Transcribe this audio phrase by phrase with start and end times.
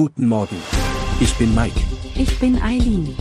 [0.00, 0.56] Guten Morgen.
[1.20, 1.78] Ich bin Mike.
[2.14, 3.14] Ich bin Eileen.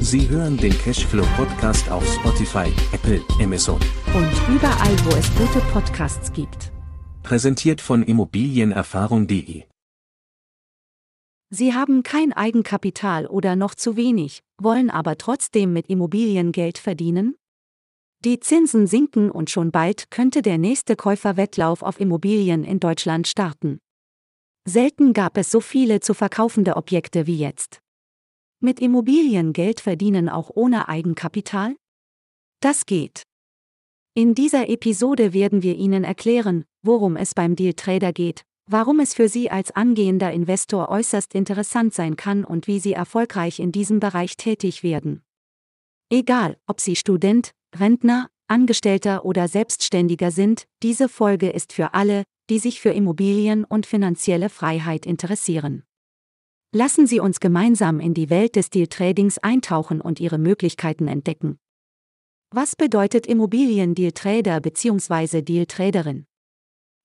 [0.00, 3.80] Sie hören den Cashflow Podcast auf Spotify, Apple, Amazon.
[4.14, 6.72] Und überall, wo es gute Podcasts gibt.
[7.22, 9.62] Präsentiert von Immobilienerfahrung.de.
[11.48, 17.36] Sie haben kein Eigenkapital oder noch zu wenig, wollen aber trotzdem mit Immobilien Geld verdienen?
[18.26, 23.78] Die Zinsen sinken und schon bald könnte der nächste Käuferwettlauf auf Immobilien in Deutschland starten.
[24.68, 27.80] Selten gab es so viele zu verkaufende Objekte wie jetzt.
[28.58, 31.76] Mit Immobilien Geld verdienen auch ohne Eigenkapital?
[32.60, 33.22] Das geht.
[34.14, 39.28] In dieser Episode werden wir Ihnen erklären, worum es beim Dealtrader geht, warum es für
[39.28, 44.36] Sie als angehender Investor äußerst interessant sein kann und wie Sie erfolgreich in diesem Bereich
[44.36, 45.22] tätig werden.
[46.10, 52.58] Egal, ob Sie Student, Rentner, Angestellter oder Selbstständiger sind, diese Folge ist für alle, die
[52.58, 55.82] sich für Immobilien und finanzielle Freiheit interessieren.
[56.72, 61.58] Lassen Sie uns gemeinsam in die Welt des Deal-Tradings eintauchen und ihre Möglichkeiten entdecken.
[62.50, 65.42] Was bedeutet Immobilien-Deal-Trader bzw.
[65.42, 66.26] Deal-Traderin?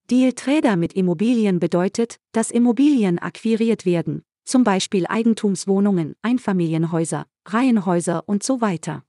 [0.09, 8.61] Deal-Trader mit Immobilien bedeutet, dass Immobilien akquiriert werden, zum Beispiel Eigentumswohnungen, Einfamilienhäuser, Reihenhäuser und so
[8.61, 9.03] weiter.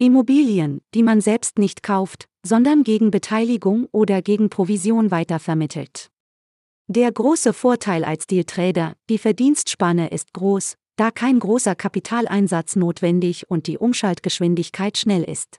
[0.00, 6.08] Immobilien, die man selbst nicht kauft, sondern gegen Beteiligung oder gegen Provision weitervermittelt.
[6.86, 13.66] Der große Vorteil als Dealtrader, die Verdienstspanne ist groß, da kein großer Kapitaleinsatz notwendig und
[13.66, 15.58] die Umschaltgeschwindigkeit schnell ist.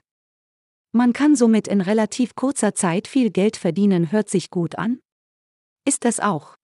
[0.92, 5.00] Man kann somit in relativ kurzer Zeit viel Geld verdienen, hört sich gut an?
[5.86, 6.56] Ist es auch.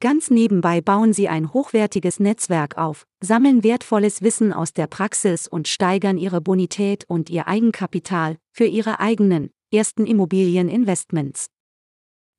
[0.00, 5.66] Ganz nebenbei bauen sie ein hochwertiges Netzwerk auf, sammeln wertvolles Wissen aus der Praxis und
[5.66, 11.48] steigern ihre Bonität und ihr Eigenkapital für ihre eigenen, ersten Immobilieninvestments.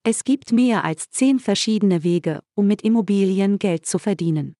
[0.04, 4.56] Es gibt mehr als zehn verschiedene Wege, um mit Immobilien Geld zu verdienen.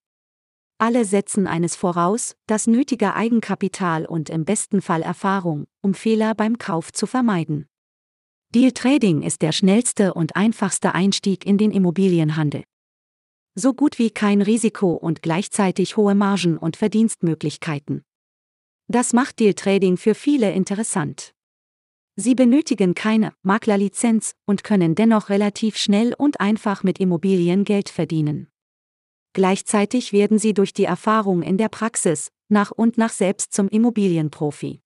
[0.78, 6.58] Alle setzen eines voraus, das nötige Eigenkapital und im besten Fall Erfahrung, um Fehler beim
[6.58, 7.68] Kauf zu vermeiden.
[8.52, 12.64] Deal Trading ist der schnellste und einfachste Einstieg in den Immobilienhandel
[13.58, 18.04] so gut wie kein Risiko und gleichzeitig hohe Margen und Verdienstmöglichkeiten.
[18.86, 21.34] Das macht Deal Trading für viele interessant.
[22.16, 28.48] Sie benötigen keine Maklerlizenz und können dennoch relativ schnell und einfach mit Immobilien Geld verdienen.
[29.32, 34.80] Gleichzeitig werden sie durch die Erfahrung in der Praxis nach und nach selbst zum Immobilienprofi.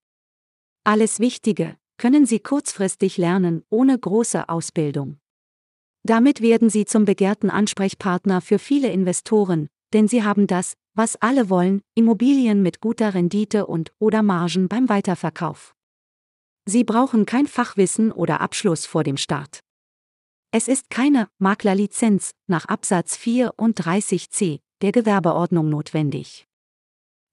[0.84, 5.20] Alles Wichtige können sie kurzfristig lernen ohne große Ausbildung.
[6.02, 11.50] Damit werden Sie zum begehrten Ansprechpartner für viele Investoren, denn Sie haben das, was alle
[11.50, 15.74] wollen, Immobilien mit guter Rendite und oder Margen beim Weiterverkauf.
[16.66, 19.60] Sie brauchen kein Fachwissen oder Abschluss vor dem Start.
[20.52, 26.46] Es ist keine Maklerlizenz nach Absatz 34c der Gewerbeordnung notwendig.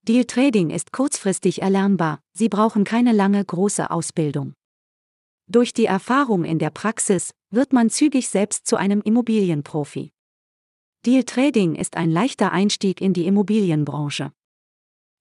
[0.03, 4.53] Deal Trading ist kurzfristig erlernbar, Sie brauchen keine lange große Ausbildung.
[5.49, 10.11] Durch die Erfahrung in der Praxis wird man zügig selbst zu einem Immobilienprofi.
[11.05, 14.31] Deal Trading ist ein leichter Einstieg in die Immobilienbranche.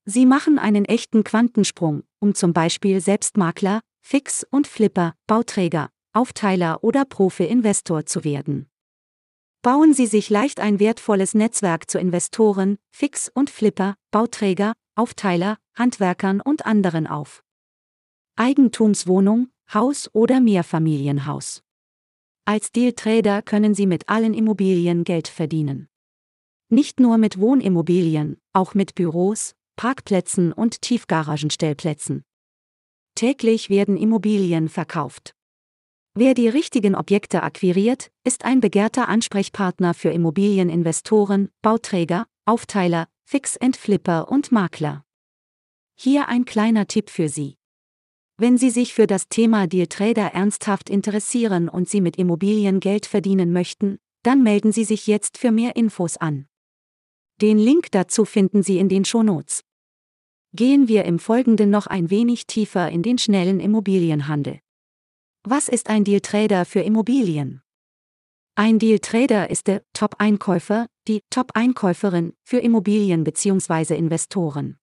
[0.05, 7.05] Sie machen einen echten Quantensprung, um zum Beispiel Selbstmakler, Fix- und Flipper, Bauträger, Aufteiler oder
[7.05, 8.69] Profi-Investor zu werden.
[9.63, 16.41] Bauen Sie sich leicht ein wertvolles Netzwerk zu Investoren, Fix- und Flipper, Bauträger, Aufteiler, Handwerkern
[16.41, 17.43] und anderen auf.
[18.37, 21.66] Eigentumswohnung, Haus oder Mehrfamilienhaus.
[22.49, 25.89] Als Dealtrader können Sie mit allen Immobilien Geld verdienen.
[26.69, 32.23] Nicht nur mit Wohnimmobilien, auch mit Büros, Parkplätzen und Tiefgaragenstellplätzen.
[33.17, 35.35] Täglich werden Immobilien verkauft.
[36.15, 44.53] Wer die richtigen Objekte akquiriert, ist ein begehrter Ansprechpartner für Immobilieninvestoren, Bauträger, Aufteiler, Fix-and-Flipper und
[44.53, 45.05] Makler.
[45.97, 47.57] Hier ein kleiner Tipp für Sie.
[48.39, 53.07] Wenn Sie sich für das Thema Deal Trader ernsthaft interessieren und Sie mit Immobilien Geld
[53.07, 56.47] verdienen möchten, dann melden Sie sich jetzt für mehr Infos an.
[57.41, 59.63] Den Link dazu finden Sie in den Shownotes.
[60.53, 64.61] Gehen wir im Folgenden noch ein wenig tiefer in den schnellen Immobilienhandel.
[65.45, 67.63] Was ist ein Deal Trader für Immobilien?
[68.55, 73.95] Ein Deal Trader ist der Top-Einkäufer, die Top-Einkäuferin für Immobilien bzw.
[73.97, 74.79] Investoren.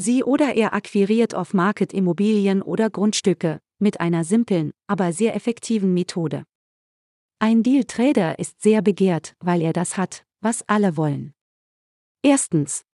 [0.00, 6.44] Sie oder er akquiriert off-market Immobilien oder Grundstücke mit einer simplen, aber sehr effektiven Methode.
[7.38, 11.34] Ein Deal-Trader ist sehr begehrt, weil er das hat, was alle wollen.
[12.22, 12.86] Erstens.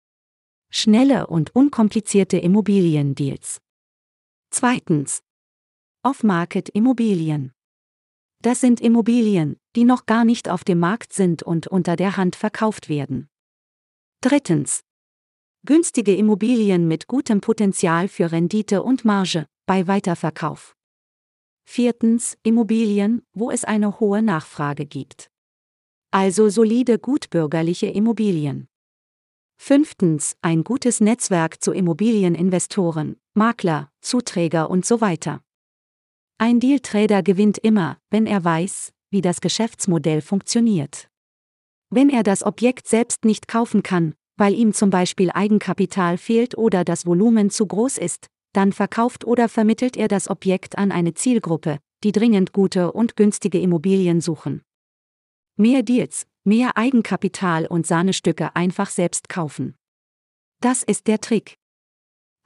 [0.68, 3.60] Schnelle und unkomplizierte Immobiliendeals.
[4.50, 5.22] Zweitens.
[6.02, 7.52] Off-Market Immobilien.
[8.42, 12.34] Das sind Immobilien, die noch gar nicht auf dem Markt sind und unter der Hand
[12.34, 13.28] verkauft werden.
[14.22, 14.85] Drittens.
[15.66, 20.76] Günstige Immobilien mit gutem Potenzial für Rendite und Marge bei Weiterverkauf.
[21.64, 22.38] Viertens.
[22.44, 25.28] Immobilien, wo es eine hohe Nachfrage gibt.
[26.12, 28.68] Also solide gutbürgerliche Immobilien.
[29.56, 30.36] Fünftens.
[30.40, 35.42] Ein gutes Netzwerk zu Immobilieninvestoren, Makler, Zuträger und so weiter.
[36.38, 41.08] Ein Dealtrader gewinnt immer, wenn er weiß, wie das Geschäftsmodell funktioniert.
[41.90, 46.84] Wenn er das Objekt selbst nicht kaufen kann, weil ihm zum Beispiel Eigenkapital fehlt oder
[46.84, 51.78] das Volumen zu groß ist, dann verkauft oder vermittelt er das Objekt an eine Zielgruppe,
[52.04, 54.62] die dringend gute und günstige Immobilien suchen.
[55.56, 59.74] Mehr Deals, mehr Eigenkapital und Sahnestücke einfach selbst kaufen.
[60.60, 61.56] Das ist der Trick.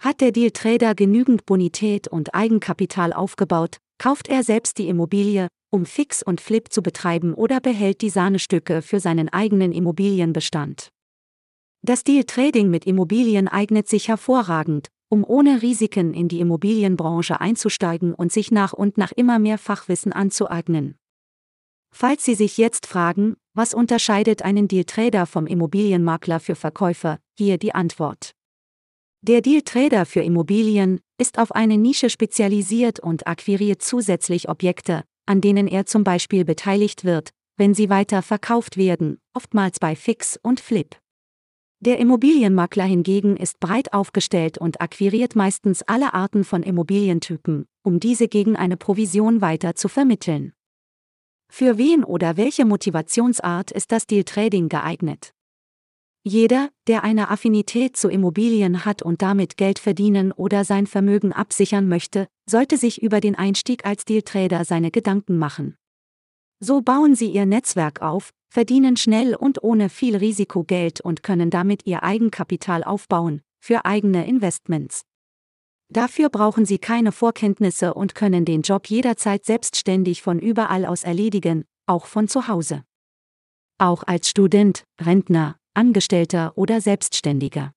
[0.00, 6.22] Hat der Dealtrader genügend Bonität und Eigenkapital aufgebaut, kauft er selbst die Immobilie, um Fix
[6.22, 10.88] und Flip zu betreiben oder behält die Sahnestücke für seinen eigenen Immobilienbestand.
[11.82, 18.30] Das Deal-Trading mit Immobilien eignet sich hervorragend, um ohne Risiken in die Immobilienbranche einzusteigen und
[18.32, 20.96] sich nach und nach immer mehr Fachwissen anzueignen.
[21.90, 27.74] Falls Sie sich jetzt fragen, was unterscheidet einen Deal-Trader vom Immobilienmakler für Verkäufer, hier die
[27.74, 28.32] Antwort.
[29.22, 35.66] Der Deal-Trader für Immobilien ist auf eine Nische spezialisiert und akquiriert zusätzlich Objekte, an denen
[35.66, 40.99] er zum Beispiel beteiligt wird, wenn sie weiter verkauft werden, oftmals bei Fix und Flip.
[41.82, 48.28] Der Immobilienmakler hingegen ist breit aufgestellt und akquiriert meistens alle Arten von Immobilientypen, um diese
[48.28, 50.52] gegen eine Provision weiter zu vermitteln.
[51.50, 55.32] Für wen oder welche Motivationsart ist das Deal Trading geeignet?
[56.22, 61.88] Jeder, der eine Affinität zu Immobilien hat und damit Geld verdienen oder sein Vermögen absichern
[61.88, 65.78] möchte, sollte sich über den Einstieg als Dealtrader seine Gedanken machen.
[66.60, 71.50] So bauen sie ihr Netzwerk auf, verdienen schnell und ohne viel Risiko Geld und können
[71.50, 75.02] damit ihr Eigenkapital aufbauen, für eigene Investments.
[75.88, 81.64] Dafür brauchen sie keine Vorkenntnisse und können den Job jederzeit selbstständig von überall aus erledigen,
[81.86, 82.84] auch von zu Hause.
[83.78, 87.72] Auch als Student, Rentner, Angestellter oder Selbstständiger.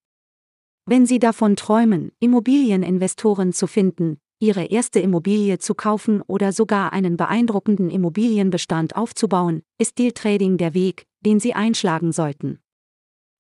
[0.86, 7.18] Wenn Sie davon träumen, Immobilieninvestoren zu finden, Ihre erste Immobilie zu kaufen oder sogar einen
[7.18, 12.60] beeindruckenden Immobilienbestand aufzubauen, ist Dealtrading der Weg, den Sie einschlagen sollten.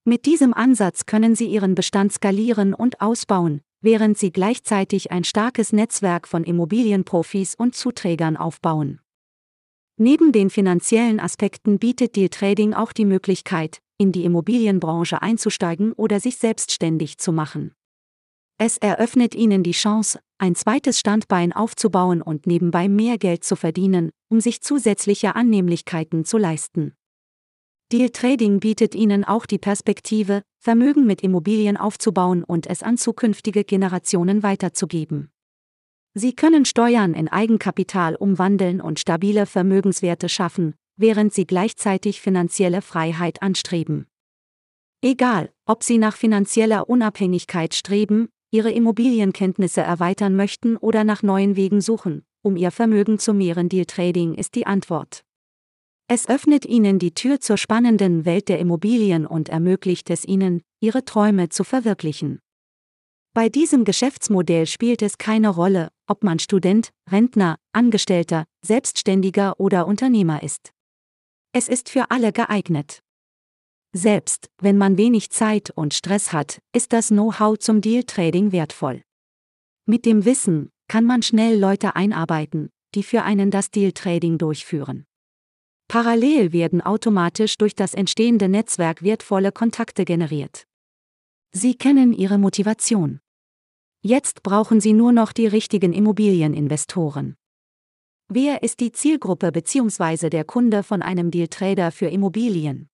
[0.05, 5.73] Mit diesem Ansatz können Sie Ihren Bestand skalieren und ausbauen, während Sie gleichzeitig ein starkes
[5.73, 8.99] Netzwerk von Immobilienprofis und Zuträgern aufbauen.
[9.97, 16.37] Neben den finanziellen Aspekten bietet Dealtrading auch die Möglichkeit, in die Immobilienbranche einzusteigen oder sich
[16.37, 17.73] selbstständig zu machen.
[18.57, 24.11] Es eröffnet ihnen die Chance, ein zweites Standbein aufzubauen und nebenbei mehr Geld zu verdienen,
[24.29, 26.93] um sich zusätzliche Annehmlichkeiten zu leisten.
[27.91, 33.63] Deal Trading bietet ihnen auch die Perspektive, Vermögen mit Immobilien aufzubauen und es an zukünftige
[33.63, 35.31] Generationen weiterzugeben.
[36.15, 43.41] Sie können Steuern in Eigenkapital umwandeln und stabile Vermögenswerte schaffen, während sie gleichzeitig finanzielle Freiheit
[43.41, 44.07] anstreben.
[45.01, 51.81] Egal, ob sie nach finanzieller Unabhängigkeit streben, ihre Immobilienkenntnisse erweitern möchten oder nach neuen Wegen
[51.81, 55.23] suchen, um ihr Vermögen zu mehren, Deal Trading ist die Antwort.
[56.07, 61.03] Es öffnet ihnen die Tür zur spannenden Welt der Immobilien und ermöglicht es ihnen, ihre
[61.03, 62.39] Träume zu verwirklichen.
[63.33, 70.43] Bei diesem Geschäftsmodell spielt es keine Rolle, ob man Student, Rentner, Angestellter, Selbstständiger oder Unternehmer
[70.43, 70.71] ist.
[71.53, 72.99] Es ist für alle geeignet.
[73.95, 79.03] Selbst wenn man wenig Zeit und Stress hat, ist das Know-how zum Deal-Trading wertvoll.
[79.85, 85.05] Mit dem Wissen kann man schnell Leute einarbeiten, die für einen das Deal-Trading durchführen.
[85.87, 90.65] Parallel werden automatisch durch das entstehende Netzwerk wertvolle Kontakte generiert.
[91.51, 93.19] Sie kennen Ihre Motivation.
[94.01, 97.35] Jetzt brauchen Sie nur noch die richtigen Immobilieninvestoren.
[98.27, 100.31] Wer ist die Zielgruppe bzw.
[100.31, 102.89] der Kunde von einem Dealtrader für Immobilien?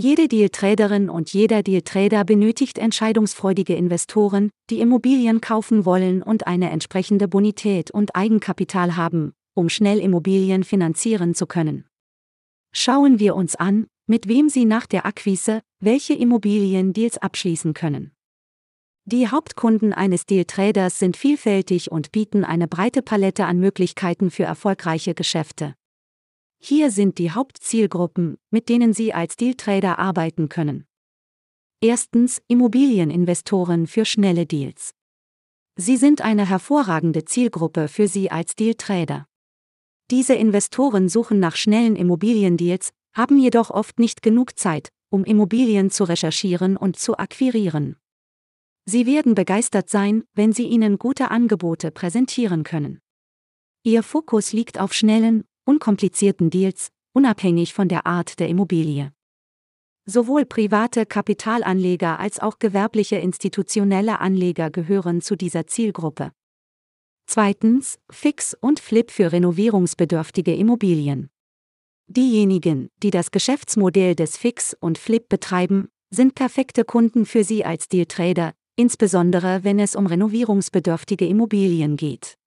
[0.00, 7.26] Jede Dealtraderin und jeder Dealtrader benötigt entscheidungsfreudige Investoren, die Immobilien kaufen wollen und eine entsprechende
[7.26, 11.84] Bonität und Eigenkapital haben, um schnell Immobilien finanzieren zu können.
[12.72, 18.12] Schauen wir uns an, mit wem Sie nach der Akquise welche Immobiliendeals abschließen können.
[19.04, 25.14] Die Hauptkunden eines Deal-Traders sind vielfältig und bieten eine breite Palette an Möglichkeiten für erfolgreiche
[25.14, 25.74] Geschäfte.
[26.60, 30.86] Hier sind die Hauptzielgruppen, mit denen Sie als Deal-Trader arbeiten können.
[31.80, 34.94] Erstens Immobilieninvestoren für schnelle Deals.
[35.76, 39.28] Sie sind eine hervorragende Zielgruppe für Sie als Deal-Trader.
[40.10, 46.04] Diese Investoren suchen nach schnellen Immobiliendeals, haben jedoch oft nicht genug Zeit, um Immobilien zu
[46.04, 47.96] recherchieren und zu akquirieren.
[48.86, 53.00] Sie werden begeistert sein, wenn Sie ihnen gute Angebote präsentieren können.
[53.84, 59.12] Ihr Fokus liegt auf schnellen, unkomplizierten Deals, unabhängig von der Art der Immobilie.
[60.06, 66.32] Sowohl private Kapitalanleger als auch gewerbliche institutionelle Anleger gehören zu dieser Zielgruppe.
[67.26, 71.28] Zweitens, Fix und Flip für renovierungsbedürftige Immobilien.
[72.06, 77.88] Diejenigen, die das Geschäftsmodell des Fix und Flip betreiben, sind perfekte Kunden für Sie als
[77.88, 82.37] Dealtrader, insbesondere wenn es um renovierungsbedürftige Immobilien geht.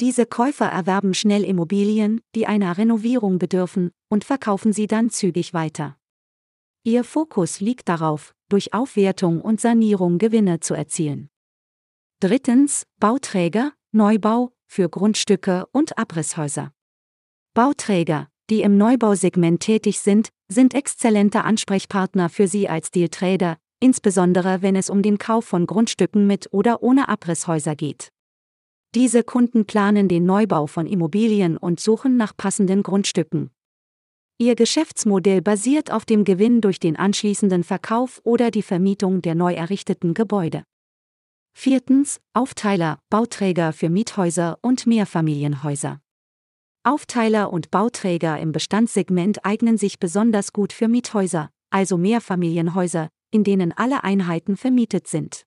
[0.00, 5.96] Diese Käufer erwerben schnell Immobilien, die einer Renovierung bedürfen, und verkaufen sie dann zügig weiter.
[6.84, 11.30] Ihr Fokus liegt darauf, durch Aufwertung und Sanierung Gewinne zu erzielen.
[12.20, 16.72] Drittens, Bauträger, Neubau, für Grundstücke und Abrisshäuser.
[17.54, 24.76] Bauträger, die im Neubausegment tätig sind, sind exzellente Ansprechpartner für Sie als Dealtrader, insbesondere wenn
[24.76, 28.12] es um den Kauf von Grundstücken mit oder ohne Abrisshäuser geht.
[28.96, 33.50] Diese Kunden planen den Neubau von Immobilien und suchen nach passenden Grundstücken.
[34.38, 39.52] Ihr Geschäftsmodell basiert auf dem Gewinn durch den anschließenden Verkauf oder die Vermietung der neu
[39.52, 40.64] errichteten Gebäude.
[41.52, 46.00] Viertens, Aufteiler, Bauträger für Miethäuser und Mehrfamilienhäuser.
[46.82, 53.72] Aufteiler und Bauträger im Bestandssegment eignen sich besonders gut für Miethäuser, also Mehrfamilienhäuser, in denen
[53.72, 55.44] alle Einheiten vermietet sind.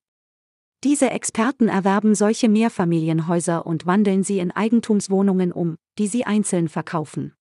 [0.86, 7.34] Diese Experten erwerben solche Mehrfamilienhäuser und wandeln sie in Eigentumswohnungen um, die sie einzeln verkaufen.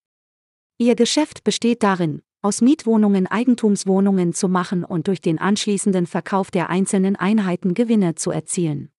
[0.78, 6.68] Ihr Geschäft besteht darin, aus Mietwohnungen Eigentumswohnungen zu machen und durch den anschließenden Verkauf der
[6.68, 8.90] einzelnen Einheiten Gewinne zu erzielen.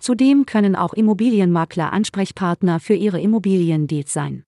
[0.00, 4.44] Zudem können auch Immobilienmakler Ansprechpartner für ihre Immobiliendeals sein.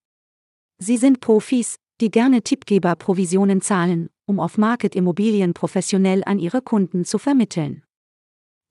[0.79, 7.05] Sie sind Profis, die gerne Tippgeber-Provisionen zahlen, um auf Market Immobilien professionell an ihre Kunden
[7.05, 7.83] zu vermitteln.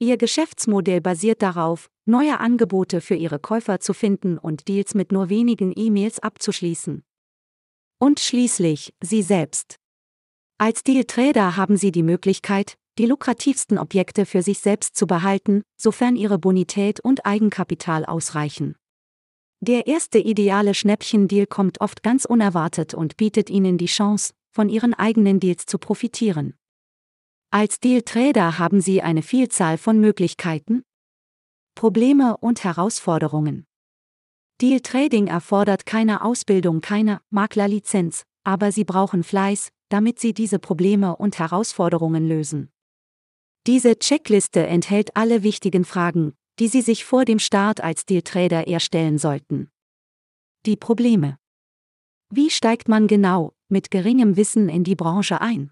[0.02, 5.28] Ihr Geschäftsmodell basiert darauf, neue Angebote für ihre Käufer zu finden und Deals mit nur
[5.28, 7.04] wenigen E-Mails abzuschließen.
[8.00, 9.76] Und schließlich, Sie selbst.
[10.58, 16.16] Als Dealtrader haben Sie die Möglichkeit, die lukrativsten Objekte für sich selbst zu behalten, sofern
[16.16, 18.74] Ihre Bonität und Eigenkapital ausreichen.
[19.60, 24.94] Der erste ideale Schnäppchendeal kommt oft ganz unerwartet und bietet Ihnen die Chance, von Ihren
[24.94, 26.54] eigenen Deals zu profitieren.
[27.54, 30.84] Als Dealtrader haben Sie eine Vielzahl von Möglichkeiten,
[31.74, 33.66] Probleme und Herausforderungen.
[34.62, 41.14] Deal Trading erfordert keine Ausbildung, keine Maklerlizenz, aber Sie brauchen Fleiß, damit Sie diese Probleme
[41.14, 42.72] und Herausforderungen lösen.
[43.66, 49.18] Diese Checkliste enthält alle wichtigen Fragen, die Sie sich vor dem Start als Dealtrader erstellen
[49.18, 49.70] sollten.
[50.64, 51.36] Die Probleme.
[52.30, 55.70] Wie steigt man genau, mit geringem Wissen in die Branche ein?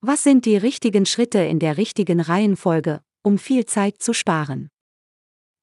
[0.00, 4.68] Was sind die richtigen Schritte in der richtigen Reihenfolge, um viel Zeit zu sparen?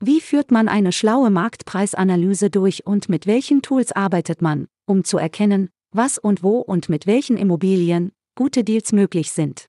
[0.02, 5.18] Wie führt man eine schlaue Marktpreisanalyse durch und mit welchen Tools arbeitet man, um zu
[5.18, 9.68] erkennen, was und wo und mit welchen Immobilien gute Deals möglich sind?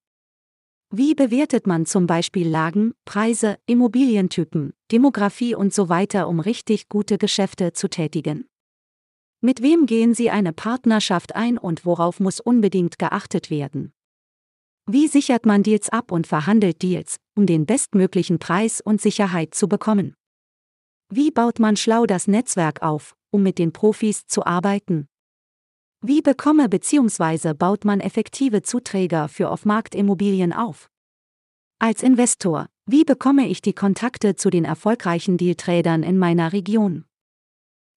[0.90, 7.18] Wie bewertet man zum Beispiel Lagen, Preise, Immobilientypen, Demografie und so weiter, um richtig gute
[7.18, 8.49] Geschäfte zu tätigen?
[9.40, 13.92] Mit wem gehen Sie eine Partnerschaft ein und worauf muss unbedingt geachtet werden?
[14.88, 19.69] Wie sichert man Deals ab und verhandelt Deals, um den bestmöglichen Preis und Sicherheit zu
[19.69, 20.14] bekommen?
[21.12, 25.09] Wie baut man schlau das Netzwerk auf, um mit den Profis zu arbeiten?
[26.02, 27.55] Wie bekomme bzw.
[27.55, 30.88] baut man effektive Zuträger für Off-Markt-Immobilien auf?
[31.81, 37.07] Als Investor, wie bekomme ich die Kontakte zu den erfolgreichen Dealtradern in meiner Region?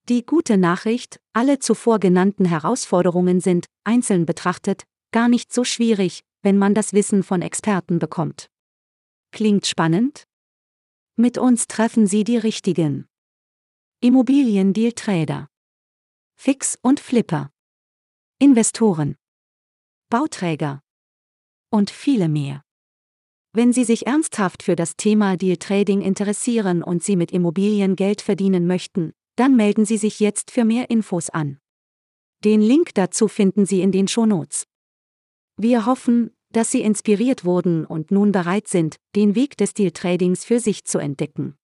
[0.10, 6.58] Die gute Nachricht, alle zuvor genannten Herausforderungen sind, einzeln betrachtet, gar nicht so schwierig, wenn
[6.58, 8.50] man das Wissen von Experten bekommt.
[9.32, 10.24] Klingt spannend?
[11.16, 13.08] Mit uns treffen Sie die richtigen.
[14.02, 15.50] Immobiliendeal-Trader.
[16.36, 17.52] Fix und Flipper.
[18.40, 19.18] Investoren.
[20.10, 20.82] Bauträger.
[21.70, 22.64] Und viele mehr.
[23.52, 28.22] Wenn Sie sich ernsthaft für das Thema Deal Trading interessieren und Sie mit Immobilien Geld
[28.22, 31.60] verdienen möchten, dann melden Sie sich jetzt für mehr Infos an.
[32.46, 34.69] Den Link dazu finden Sie in den Shownotes.
[35.62, 40.62] Wir hoffen, dass sie inspiriert wurden und nun bereit sind, den Weg des Deal-Tradings für
[40.62, 41.56] sich zu entdecken.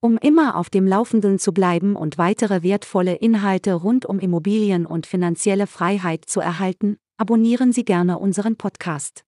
[0.00, 5.06] Um immer auf dem Laufenden zu bleiben und weitere wertvolle Inhalte rund um Immobilien und
[5.06, 9.26] finanzielle Freiheit zu erhalten, abonnieren Sie gerne unseren Podcast.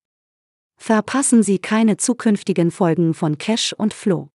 [0.78, 4.30] Verpassen Sie keine zukünftigen Folgen von Cash und Flow.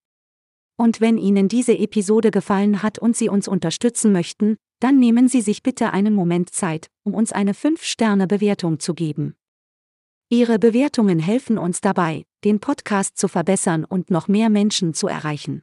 [0.76, 5.40] Und wenn Ihnen diese Episode gefallen hat und Sie uns unterstützen möchten, dann nehmen Sie
[5.40, 9.34] sich bitte einen Moment Zeit, um uns eine 5-Sterne-Bewertung zu geben.
[10.30, 15.62] Ihre Bewertungen helfen uns dabei, den Podcast zu verbessern und noch mehr Menschen zu erreichen.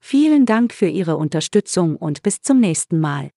[0.00, 3.30] Vielen Dank für Ihre Unterstützung und bis zum nächsten Mal.